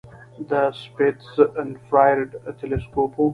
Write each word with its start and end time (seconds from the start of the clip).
د 0.49 0.51
سپیتزر 0.81 1.47
انفراریډ 1.61 2.31
تلسکوپ 2.59 3.11
و. 3.17 3.21